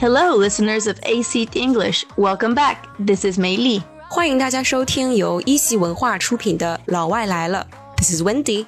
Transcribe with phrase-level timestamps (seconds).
[0.00, 2.04] Hello, listeners of AC English.
[2.16, 2.88] Welcome back.
[2.98, 3.80] This is Mei Li.
[4.08, 7.64] 欢迎大家收听由一席文化出品的《老外来了》。
[7.96, 8.66] This is Wendi。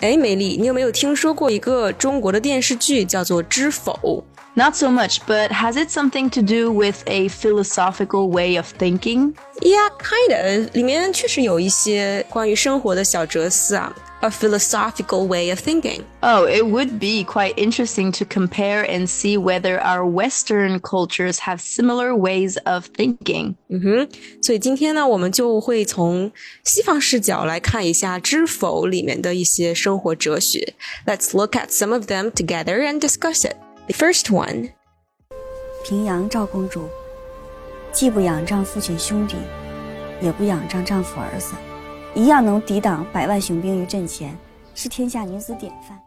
[0.00, 3.98] 哎，梅莉，你有没有听说过一个中国的电视剧叫做《知否》
[4.52, 9.32] ？Not so much, but has it something to do with a philosophical way of thinking?
[9.62, 10.74] Yeah, kind of.
[10.74, 13.96] 里面确实有一些关于生活的小哲思啊。
[14.20, 16.04] a philosophical way of thinking.
[16.22, 21.60] Oh, it would be quite interesting to compare and see whether our Western cultures have
[21.60, 23.54] similar ways of thinking.
[23.70, 23.78] Mm-hmm.
[23.78, 24.08] 嗯哼，
[24.42, 26.32] 所以今天呢，我们就会从
[26.64, 30.74] 西方视角来看一下《知否》里面的一些生活哲学。
[31.06, 33.56] Let's look at some of them together and discuss it.
[33.86, 34.70] The first one.
[35.84, 36.88] 平阳昭公主，
[37.92, 39.36] 既不仰仗父亲兄弟，
[40.20, 41.54] 也不仰仗丈夫儿子。
[42.15, 44.37] 一样能抵挡百万雄兵于阵前，
[44.75, 45.99] 是天下女子典范。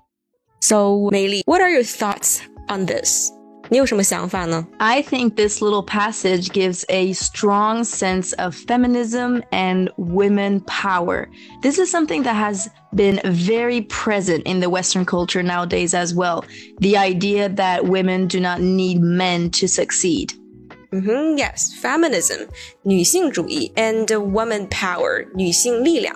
[0.60, 3.30] So, Meili, what are your thoughts on this?
[3.68, 4.64] 你有什么想法呢?
[4.78, 11.26] I think this little passage gives a strong sense of feminism and women power.
[11.62, 16.44] This is something that has been very present in the Western culture nowadays as well.
[16.78, 20.32] The idea that women do not need men to succeed.
[20.91, 22.47] Mm-hmm, yes, feminism,
[22.83, 26.13] 女性主义 and woman power，女性力量。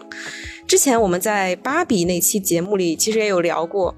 [0.67, 3.95] 之前我们在芭比那期节目里其实也有聊过，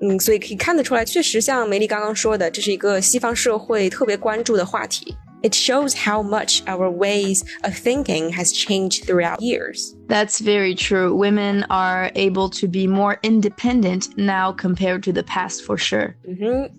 [0.00, 5.16] 嗯，所以可以看得出来，确实像梅莉刚刚说的，这是一个西方社会特别关注的话题。
[5.42, 9.94] It shows how much our ways of thinking has changed throughout years.
[10.06, 11.12] That's very true.
[11.14, 16.14] Women are able to be more independent now compared to the past for sure.
[16.28, 16.76] Mm-hmm,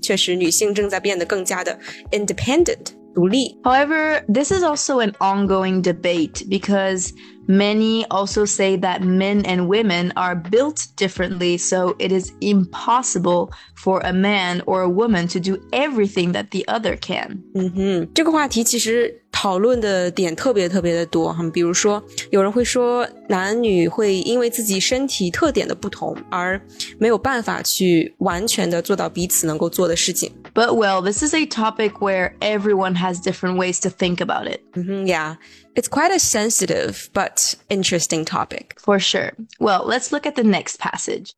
[2.12, 3.01] independent。
[3.15, 3.57] 独立。
[3.62, 7.12] However, this is also an ongoing debate because
[7.49, 14.01] many also say that men and women are built differently, so it is impossible for
[14.01, 17.43] a man or a woman to do everything that the other can.
[17.55, 26.62] 嗯哼，这个话题其实 讨论的点特别特别的多哈，比如说有人会说男女会因为自己身体特点的不同而
[27.00, 30.31] 没有办法去完全的做到彼此能够做的事情。
[30.53, 34.59] But well, this is a topic where everyone has different ways to think about it.
[34.74, 35.38] Mm -hmm, yeah,
[35.75, 38.75] it's quite a sensitive but interesting topic.
[38.78, 39.31] For sure.
[39.59, 41.31] Well, let's look at the next passage.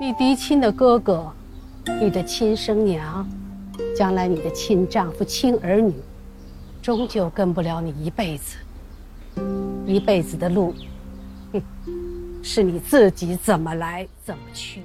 [0.00, 1.32] 你嫡亲的哥哥，
[2.00, 3.28] 你的亲生娘，
[3.94, 5.92] 将来你的亲丈夫、亲儿女。
[6.81, 8.57] 终究跟不了你一辈子，
[9.85, 10.73] 一辈子的路，
[11.51, 11.61] 哼，
[12.43, 14.81] 是你自己怎么来怎么去。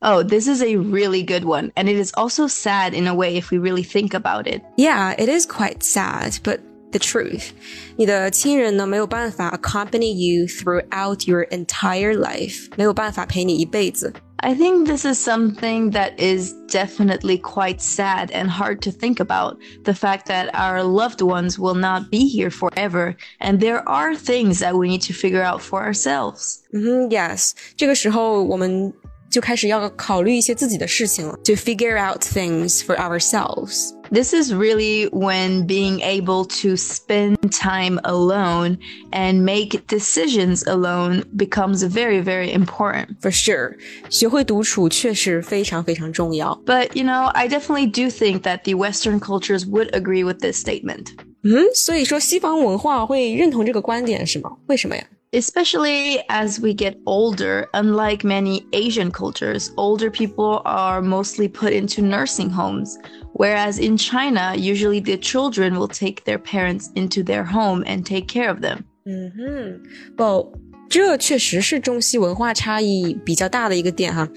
[0.00, 1.70] Oh, this is a really good one.
[1.76, 4.62] And it is also sad in a way if we really think about it.
[4.76, 7.50] Yeah, it is quite sad, but the truth.
[7.96, 14.12] 你的亲人呢没有办法 accompany you throughout your entire life，没有办法陪你一辈子。
[14.38, 19.56] I think this is something that is definitely quite sad and hard to think about.
[19.84, 24.58] The fact that our loved ones will not be here forever, and there are things
[24.58, 26.58] that we need to figure out for ourselves.
[26.72, 28.92] Mm -hmm, yes，这个时候我们
[29.30, 33.94] 就开始要考虑一些自己的事情了，to figure out things for ourselves.
[34.10, 38.78] This is really when being able to spend time alone
[39.12, 43.20] and make decisions alone becomes very, very important.
[43.20, 43.76] For sure.
[44.10, 46.60] 学会独处确实非常非常重要.
[46.64, 50.62] But, you know, I definitely do think that the Western cultures would agree with this
[50.62, 51.06] statement.
[51.42, 54.50] 嗯，所以说西方文化会认同这个观点是吗？
[54.66, 62.02] 为什么呀 ？Especially as we get older, unlike many Asian cultures, older people are mostly put into
[62.02, 62.96] nursing homes,
[63.32, 68.28] whereas in China, usually the children will take their parents into their home and take
[68.28, 68.84] care of them.
[69.06, 69.82] 嗯哼，
[70.16, 70.52] 不，
[70.88, 74.28] 这确实是中西文化差异比较大的一个点哈。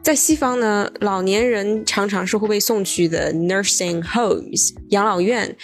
[0.00, 5.56] 在西方呢，老年人常常是会被送去的 nursing homes 养老院，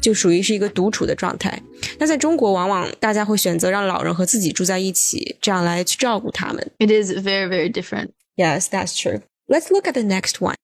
[0.00, 1.62] 就属于是一个独处的状态。
[1.98, 6.70] 那在中国，往往大家会选择让老人和自己住在一起，这样来去照顾他们。
[6.78, 8.10] It is very, very different.
[8.36, 9.20] Yes, that's true.
[9.46, 10.54] Let's look at the next one.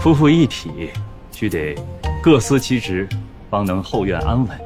[0.00, 0.90] 夫妇一体，
[1.32, 1.76] 须得
[2.22, 3.08] 各司其职，
[3.50, 4.58] 方能后院安稳。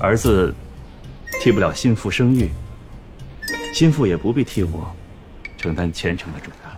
[0.00, 0.52] 儿子
[1.40, 2.50] 替不了心腹生育，
[3.72, 4.94] 心腹也不必替我
[5.58, 6.72] 承担虔诚的重担。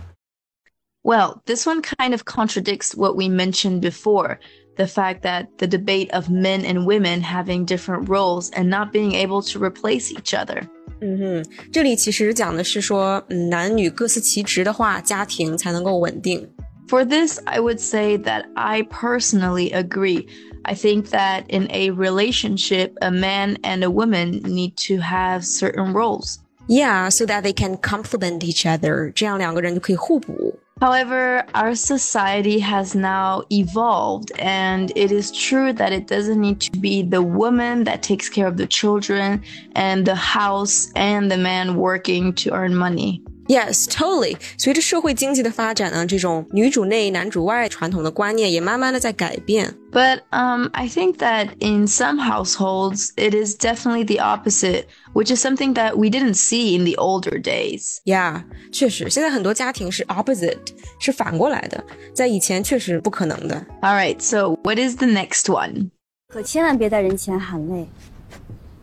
[1.01, 4.37] Well, this one kind of contradicts what we mentioned before
[4.79, 9.13] the fact that the debate of men and women having different roles and not being
[9.13, 10.67] able to replace each other.
[11.01, 16.47] 嗯哼，这里其实讲的是说，嗯，男女各司其职的话，家庭才能够稳定。
[16.87, 20.27] For this, I would say that I personally agree.
[20.63, 25.93] I think that in a relationship, a man and a woman need to have certain
[25.93, 26.37] roles.
[26.69, 29.11] Yeah, so that they can complement each other.
[29.13, 30.59] 这样两个人就可以互补。
[30.81, 36.77] However, our society has now evolved, and it is true that it doesn't need to
[36.77, 39.41] be the woman that takes care of the children
[39.73, 43.21] and the house and the man working to earn money.
[43.49, 44.37] Yes, totally.
[44.57, 49.75] 随着社会经济的发展呢，这种女主内男主外传统的观念也慢慢的在改变。
[49.91, 55.75] But um, I think that in some households, it is definitely the opposite, which is something
[55.75, 57.97] that we didn't see in the older days.
[58.03, 60.57] Yeah，确实，现在很多家庭是 opposite，
[60.99, 61.83] 是反过来的，
[62.15, 63.63] 在以前确实不可能的。
[63.81, 65.91] All right, so what is the next one?
[66.29, 67.87] 可千万别在人前喊累，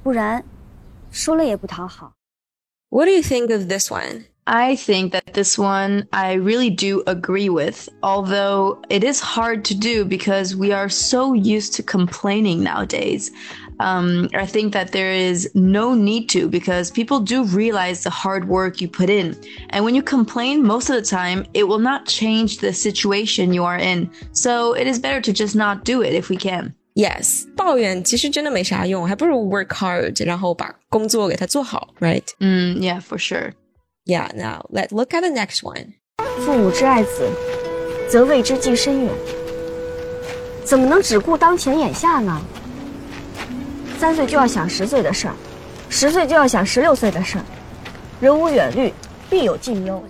[0.05, 0.45] 不然
[1.11, 2.13] 说了也不讨好。
[2.91, 4.27] What do you think of this one?
[4.47, 9.75] I think that this one I really do agree with, although it is hard to
[9.75, 13.31] do because we are so used to complaining nowadays.
[13.79, 18.49] Um, I think that there is no need to because people do realize the hard
[18.49, 19.37] work you put in.
[19.71, 23.65] And when you complain, most of the time, it will not change the situation you
[23.65, 24.11] are in.
[24.33, 26.75] So it is better to just not do it if we can.
[26.95, 32.27] Yes，抱怨其实真的没啥用，还不如 work hard，然后把工作给它做好，right？
[32.41, 33.53] Mm, yeah, for sure.
[34.07, 35.95] Yeah, now let's look at the next one.
[36.45, 37.31] 父母之爱子，
[38.11, 39.13] 则为之计深远。
[40.65, 42.41] 怎么能只顾当前眼下呢？
[43.99, 45.35] 三岁就要想十岁的事儿，
[45.89, 47.45] 十岁就要想十六岁的事儿。
[48.21, 48.93] 人无远虑，
[49.31, 50.03] 必有近忧。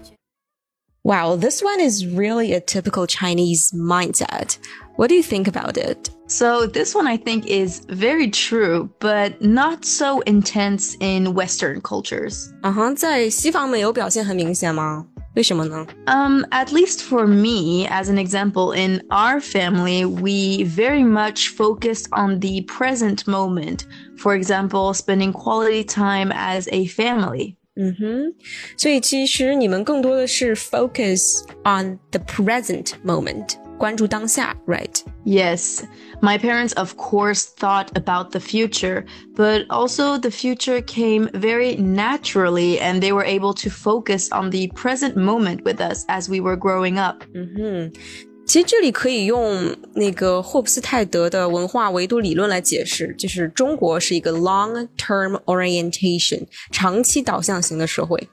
[1.02, 4.56] Wow, this one is really a typical Chinese mindset.
[4.96, 6.10] What do you think about it?
[6.26, 12.50] So this one I think is very true, but not so intense in Western cultures.
[12.62, 15.06] 啊哈，在西方没有表现很明显吗？
[15.34, 15.86] 为什么呢？
[16.06, 22.06] Um, at least for me, as an example, in our family, we very much focused
[22.12, 23.86] on the present moment.
[24.18, 27.56] For example, spending quality time as a family.
[27.74, 28.34] 嗯哼，
[28.76, 35.00] 所以其实你们更多的是 focus on the present moment， 关注当下，right？
[35.24, 35.80] Yes,
[36.20, 39.04] my parents, of course, thought about the future,
[39.34, 44.68] but also the future came very naturally and they were able to focus on the
[44.68, 47.24] present moment with us as we were growing up.
[47.34, 47.92] 嗯哼，
[48.46, 58.28] 其实这里可以用那个霍布斯泰德的文化维度理论来解释，就是中国是一个 long term orientation 长期导向型的社会。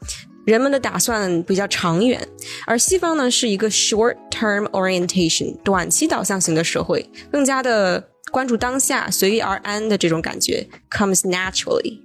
[0.47, 2.27] 人们的打算比较长远，
[2.67, 8.11] 而西方呢是一个 short-term orientation 短期导向型的社会，更加的。
[8.33, 12.01] 关注当下、随遇而安的这种感觉 comes naturally.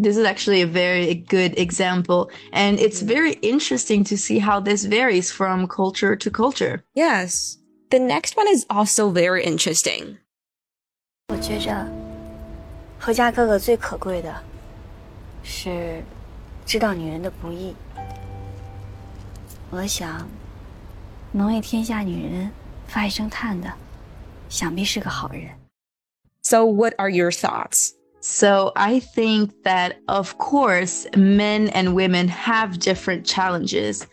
[0.00, 4.86] This is actually a very good example, and it's very interesting to see how this
[4.86, 6.82] varies from culture to culture.
[6.94, 7.56] Yes,
[7.90, 10.18] the next one is also very interesting.
[11.32, 11.88] 我觉着，
[13.00, 14.32] 贺家哥哥最可贵的
[15.42, 16.04] 是
[16.65, 17.75] 知道女人的不易。
[19.69, 20.27] 我想，
[21.31, 22.51] 能为天下女人
[22.87, 23.71] 发一声叹的，
[24.49, 25.49] 想必是个好人。
[26.41, 27.91] So, what are your thoughts?
[28.19, 34.03] So I think that, of course, men and women have different challenges,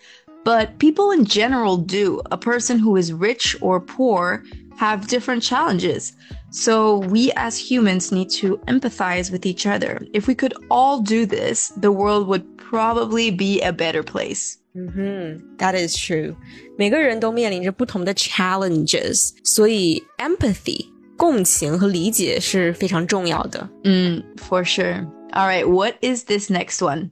[0.45, 2.23] but people in general do.
[2.31, 4.43] A person who is rich or poor
[4.79, 6.13] have different challenges.
[6.53, 10.01] So we as humans need to empathize with each other.
[10.13, 14.55] If we could all do this, the world would probably be a better place.
[14.75, 16.35] 嗯哼，That is true。
[16.77, 20.87] 每个人都面临着不同的 challenges，所以 empathy
[21.17, 23.69] 共情和理解是非常重要的。
[23.83, 25.07] Mm, for sure.
[25.33, 27.11] All right, what is this next one?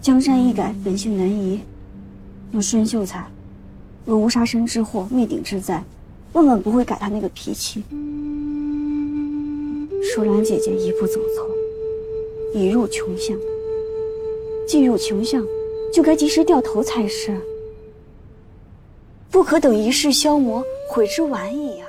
[0.00, 1.60] 江山易改，本性难移。
[2.52, 3.26] 若孙秀才，
[4.04, 5.82] 若无杀身之祸，灭顶之灾，
[6.32, 7.82] 万万不会改他那个脾气。
[10.01, 11.49] 淑兰姐姐一步走错，
[12.53, 13.37] 已入穷巷。
[14.67, 15.45] 进入穷巷，
[15.93, 17.39] 就该及时掉头才是，
[19.31, 21.85] 不可等一世消磨，悔之晚矣呀、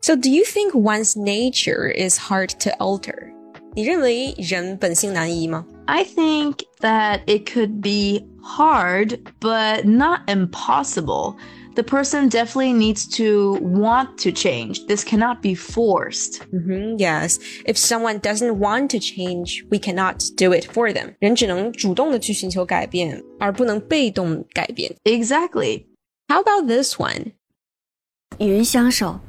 [0.00, 3.32] So, do you think one's nature is hard to alter？
[3.74, 11.36] 你认为人本性难移吗？I think that it could be hard, but not impossible.
[11.74, 14.86] the person definitely needs to want to change.
[14.86, 16.40] This cannot be forced.
[16.52, 17.38] Mm -hmm, yes.
[17.64, 21.14] If someone doesn't want to change, we cannot do it for them.
[21.18, 24.94] 人只能主动的去寻求改变，而不能被动改变。
[25.04, 25.86] Exactly.
[26.28, 27.32] How about this one?
[28.38, 29.20] 与人相守，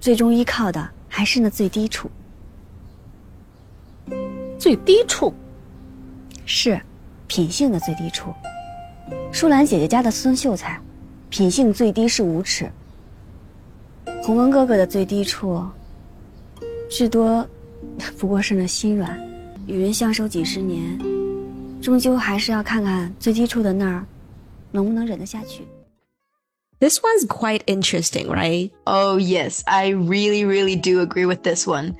[0.00, 2.10] 最终依靠的还是那最低处。
[4.58, 5.32] 最低处，
[6.44, 6.80] 是
[7.26, 8.32] 品性的最低处。
[9.32, 10.80] 淑兰姐姐家的孙秀才。
[11.28, 12.70] 品性最低是无耻。
[14.22, 15.64] 弘文哥哥的最低处，
[16.90, 17.46] 至多
[18.18, 19.18] 不过是那心软。
[19.66, 20.98] 与人相守几十年，
[21.82, 24.06] 终究还是要看看最低处的那儿，
[24.70, 25.66] 能不能忍得下去。
[26.80, 28.70] This one's quite interesting, right?
[28.84, 29.62] Oh, yes.
[29.66, 31.96] I really, really do agree with this one.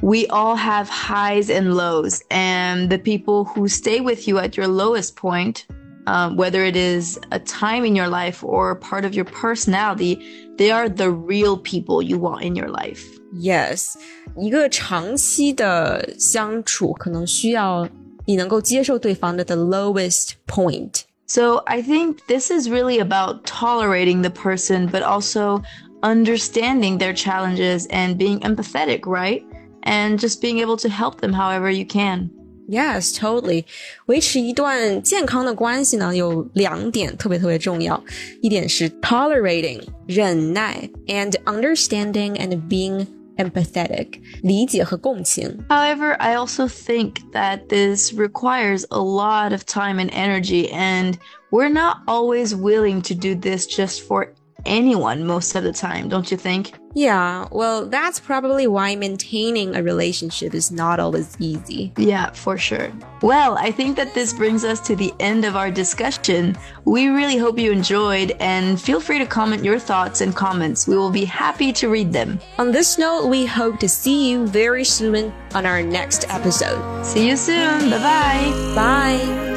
[0.00, 4.66] We all have highs and lows, and the people who stay with you at your
[4.66, 5.66] lowest point
[6.05, 10.19] um, whether it is a time in your life or part of your personality,
[10.57, 13.03] they are the real people you want in your life.
[13.33, 13.95] Yes，
[14.37, 17.87] 一个长期的相处可能需要
[18.25, 21.01] 你能够接受对方的 the lowest point。
[21.25, 25.61] So I think this is really about tolerating the person, but also
[26.01, 29.43] understanding their challenges and being empathetic, right?
[29.83, 32.29] And just being able to help them however you can.
[32.71, 33.63] Yes, totally.
[34.07, 38.03] 维持一段健康的关系呢，有两点特别特别重要。
[38.41, 45.63] 一点是 tolerating 忍耐，and understanding and being empathetic 理解和共情。
[45.69, 51.13] However, I also think that this requires a lot of time and energy, and
[51.51, 54.33] we're not always willing to do this just for
[54.65, 56.71] anyone most of the time, don't you think?
[56.94, 61.92] Yeah, well, that's probably why maintaining a relationship is not always easy.
[61.96, 62.92] Yeah, for sure.
[63.22, 66.56] Well, I think that this brings us to the end of our discussion.
[66.84, 70.86] We really hope you enjoyed, and feel free to comment your thoughts and comments.
[70.86, 72.40] We will be happy to read them.
[72.58, 77.04] On this note, we hope to see you very soon on our next episode.
[77.04, 77.90] See you soon.
[77.90, 78.74] Bye bye.
[78.74, 79.52] Bye.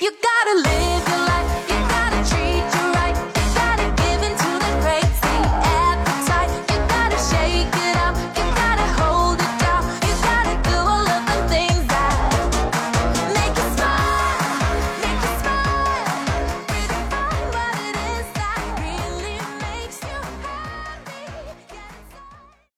[0.00, 0.81] You gotta live.